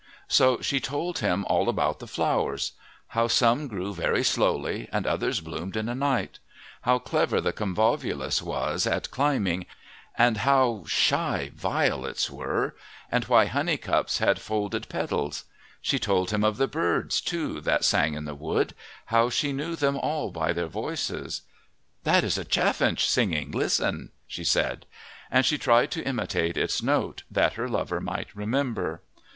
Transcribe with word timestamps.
So 0.27 0.61
she 0.61 0.79
told 0.79 1.19
him 1.19 1.45
all 1.45 1.69
about 1.69 1.99
the 1.99 2.07
flowers, 2.07 2.71
how 3.09 3.27
some 3.27 3.67
grew 3.67 3.93
very 3.93 4.23
slowly 4.23 4.89
and 4.91 5.05
others 5.05 5.41
bloomed 5.41 5.77
in 5.77 5.87
a 5.87 5.93
night; 5.93 6.39
how 6.81 6.97
clever 6.97 7.39
the 7.39 7.53
convolvulus 7.53 8.41
was 8.41 8.87
at 8.87 9.11
climbing, 9.11 9.67
and 10.17 10.37
how 10.37 10.85
shy 10.87 11.51
violets 11.53 12.31
were, 12.31 12.75
and 13.11 13.25
why 13.25 13.45
honeycups 13.45 14.17
had 14.17 14.41
folded 14.41 14.89
petals. 14.89 15.45
She 15.83 15.99
told 15.99 16.31
him 16.31 16.43
of 16.43 16.57
the 16.57 16.67
birds, 16.67 17.21
too, 17.21 17.61
that 17.61 17.83
sang 17.85 18.15
in 18.15 18.25
the 18.25 18.33
wood, 18.33 18.73
how 19.05 19.29
she 19.29 19.53
knew 19.53 19.75
them 19.75 19.95
all 19.97 20.31
by 20.31 20.51
their 20.51 20.65
voices. 20.67 21.43
"That 22.05 22.23
is 22.23 22.39
a 22.39 22.43
chaffinch 22.43 23.07
singing. 23.07 23.51
Listen!" 23.51 24.09
she 24.25 24.45
said. 24.45 24.87
And 25.29 25.45
she 25.45 25.59
tried 25.59 25.91
to 25.91 26.03
imitate 26.03 26.57
its 26.57 26.81
note, 26.81 27.21
that 27.29 27.53
her 27.53 27.69
lover 27.69 28.01
might 28.01 28.35
remember. 28.35 29.03